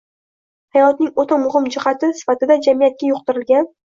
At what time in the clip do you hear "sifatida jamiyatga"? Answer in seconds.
2.21-3.11